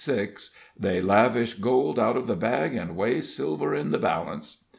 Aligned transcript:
6: 0.03 0.49
"They 0.79 0.99
lavish 0.99 1.53
gold 1.59 1.99
out 1.99 2.17
of 2.17 2.25
the 2.25 2.35
bag 2.35 2.73
and 2.73 2.95
weigh 2.95 3.21
silver 3.21 3.75
in 3.75 3.91
the 3.91 3.99
balance." 3.99 4.65